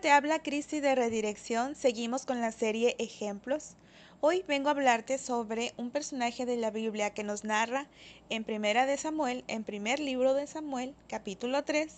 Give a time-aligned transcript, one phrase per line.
[0.00, 3.74] Hola Cristi de Redirección, seguimos con la serie Ejemplos.
[4.20, 7.88] Hoy vengo a hablarte sobre un personaje de la Biblia que nos narra
[8.30, 11.92] en Primera de Samuel, en primer libro de Samuel, capítulo 3,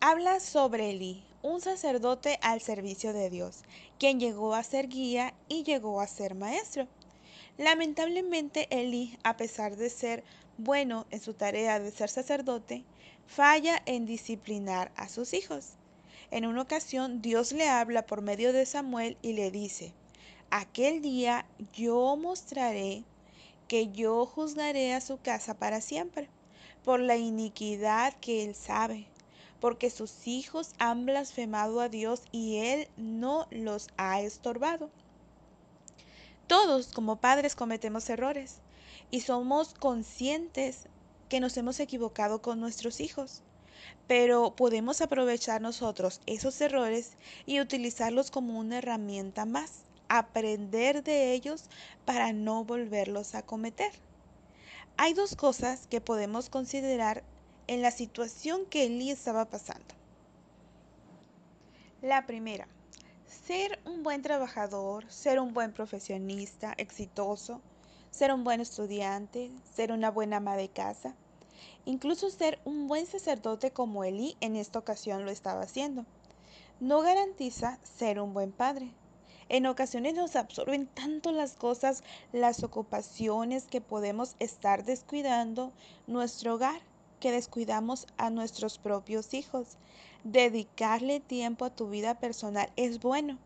[0.00, 3.62] habla sobre Elí, un sacerdote al servicio de Dios,
[4.00, 6.88] quien llegó a ser guía y llegó a ser maestro.
[7.58, 10.24] Lamentablemente Elí, a pesar de ser
[10.58, 12.82] bueno en su tarea de ser sacerdote,
[13.28, 15.76] falla en disciplinar a sus hijos.
[16.30, 19.92] En una ocasión Dios le habla por medio de Samuel y le dice,
[20.50, 23.04] aquel día yo mostraré
[23.68, 26.28] que yo juzgaré a su casa para siempre,
[26.84, 29.06] por la iniquidad que él sabe,
[29.60, 34.90] porque sus hijos han blasfemado a Dios y él no los ha estorbado.
[36.46, 38.56] Todos como padres cometemos errores
[39.10, 40.88] y somos conscientes
[41.28, 43.42] que nos hemos equivocado con nuestros hijos
[44.06, 47.12] pero podemos aprovechar nosotros esos errores
[47.46, 51.64] y utilizarlos como una herramienta más, aprender de ellos
[52.04, 53.92] para no volverlos a cometer.
[54.96, 57.22] Hay dos cosas que podemos considerar
[57.68, 59.94] en la situación que Elí estaba pasando.
[62.02, 62.66] La primera,
[63.26, 67.60] ser un buen trabajador, ser un buen profesionista, exitoso,
[68.10, 71.14] ser un buen estudiante, ser una buena ama de casa,
[71.84, 76.04] Incluso ser un buen sacerdote como Elí en esta ocasión lo estaba haciendo.
[76.80, 78.92] No garantiza ser un buen padre.
[79.50, 85.72] En ocasiones nos absorben tanto las cosas, las ocupaciones que podemos estar descuidando
[86.06, 86.80] nuestro hogar,
[87.18, 89.76] que descuidamos a nuestros propios hijos.
[90.22, 93.38] Dedicarle tiempo a tu vida personal es bueno,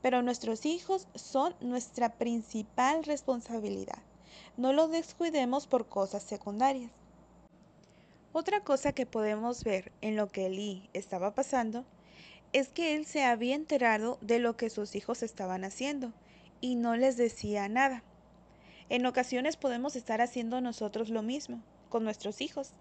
[0.00, 3.98] pero nuestros hijos son nuestra principal responsabilidad.
[4.56, 6.90] No los descuidemos por cosas secundarias.
[8.36, 11.84] Otra cosa que podemos ver en lo que Lee estaba pasando
[12.52, 16.12] es que él se había enterado de lo que sus hijos estaban haciendo
[16.60, 18.02] y no les decía nada.
[18.88, 22.72] En ocasiones podemos estar haciendo nosotros lo mismo con nuestros hijos.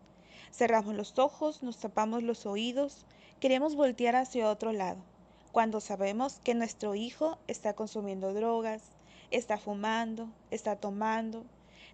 [0.51, 3.06] Cerramos los ojos, nos tapamos los oídos,
[3.39, 5.03] queremos voltear hacia otro lado,
[5.51, 8.81] cuando sabemos que nuestro hijo está consumiendo drogas,
[9.29, 11.45] está fumando, está tomando,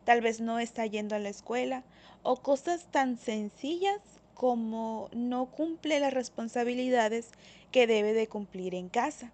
[0.04, 1.84] tal vez no está yendo a la escuela
[2.24, 4.00] o cosas tan sencillas
[4.34, 7.30] como no cumple las responsabilidades
[7.72, 9.32] que debe de cumplir en casa.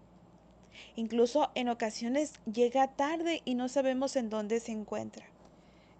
[0.95, 5.25] Incluso en ocasiones llega tarde y no sabemos en dónde se encuentra.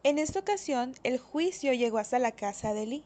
[0.03, 3.03] En esta ocasión el juicio llegó hasta la casa de Lee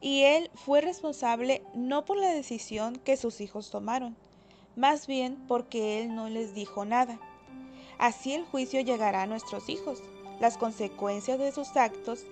[0.00, 4.16] y él fue responsable no por la decisión que sus hijos tomaron,
[4.76, 7.20] más bien porque él no les dijo nada.
[7.98, 10.02] Así el juicio llegará a nuestros hijos,
[10.40, 12.24] las consecuencias de sus actos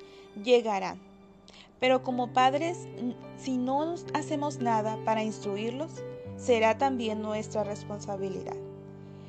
[0.42, 0.98] llegarán.
[1.78, 2.88] Pero como padres,
[3.36, 5.90] si no hacemos nada para instruirlos,
[6.36, 8.56] será también nuestra responsabilidad.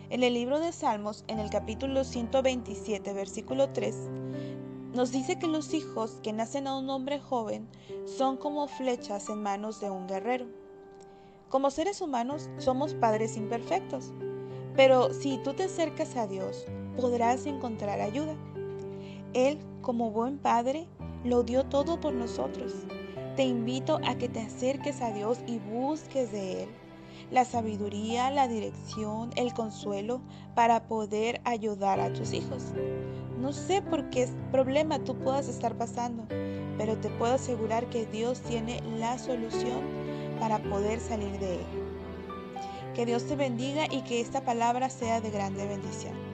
[0.09, 3.95] En el libro de Salmos, en el capítulo 127, versículo 3,
[4.93, 7.67] nos dice que los hijos que nacen a un hombre joven
[8.05, 10.47] son como flechas en manos de un guerrero.
[11.49, 14.11] Como seres humanos somos padres imperfectos,
[14.75, 16.65] pero si tú te acercas a Dios,
[16.97, 18.35] podrás encontrar ayuda.
[19.33, 20.87] Él, como buen Padre,
[21.23, 22.73] lo dio todo por nosotros.
[23.35, 26.69] Te invito a que te acerques a Dios y busques de Él
[27.31, 30.21] la sabiduría, la dirección, el consuelo
[30.55, 32.73] para poder ayudar a tus hijos.
[33.39, 36.25] No sé por qué problema tú puedas estar pasando,
[36.77, 39.81] pero te puedo asegurar que Dios tiene la solución
[40.39, 41.65] para poder salir de él.
[42.95, 46.28] Que Dios te bendiga y que esta palabra sea de grande bendición.